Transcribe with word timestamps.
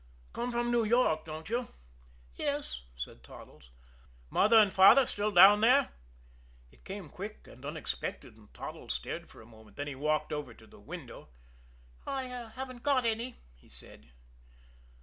"Come 0.33 0.51
from 0.51 0.71
New 0.71 0.83
York, 0.83 1.25
don't 1.25 1.47
you?" 1.47 1.67
"Yes," 2.33 2.85
said 2.95 3.21
Toddles. 3.23 3.69
"Mother 4.31 4.57
and 4.57 4.73
father 4.73 5.01
down 5.29 5.61
there 5.61 5.81
still?" 5.83 5.91
It 6.71 6.83
came 6.83 7.07
quick 7.07 7.47
and 7.47 7.63
unexpected, 7.63 8.35
and 8.35 8.51
Toddles 8.51 8.93
stared 8.93 9.29
for 9.29 9.41
a 9.41 9.45
moment. 9.45 9.77
Then 9.77 9.85
he 9.85 9.93
walked 9.93 10.33
over 10.33 10.55
to 10.55 10.65
the 10.65 10.79
window. 10.79 11.29
"I 12.03 12.23
haven't 12.23 12.81
got 12.81 13.05
any," 13.05 13.43
he 13.53 13.69
said. 13.69 14.09